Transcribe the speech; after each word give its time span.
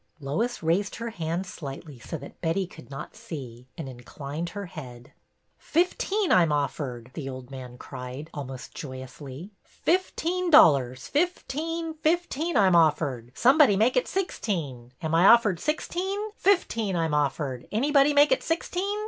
Lois 0.19 0.63
raised 0.63 0.95
her 0.95 1.11
hand 1.11 1.45
slightly, 1.45 1.99
so 1.99 2.17
that 2.17 2.41
Betty 2.41 2.65
could 2.65 2.89
not 2.89 3.15
see, 3.15 3.67
and 3.77 3.87
inclined 3.87 4.49
her 4.49 4.65
head." 4.65 5.13
Fifteen 5.59 6.31
I 6.31 6.41
'm 6.41 6.51
offered," 6.51 7.11
the 7.13 7.29
old 7.29 7.51
man 7.51 7.77
cried, 7.77 8.31
almost 8.33 8.73
joyously." 8.73 9.51
Fifteen 9.63 10.49
dollars, 10.49 11.07
fifteen, 11.07 11.93
fif 11.93 12.27
teen 12.29 12.57
I 12.57 12.65
'm 12.65 12.75
offered. 12.75 13.31
Somebody 13.35 13.75
make 13.75 13.95
it 13.95 14.07
sixteen! 14.07 14.91
THE 15.01 15.05
AUCTION 15.05 15.11
145 15.11 15.13
Am 15.13 15.13
I 15.23 15.27
offered 15.31 15.59
sixteen? 15.59 16.31
Fifteen 16.35 16.95
I'm 16.95 17.13
offered! 17.13 17.67
Anybody 17.71 18.15
make 18.15 18.31
it 18.31 18.41
sixteen 18.41 18.99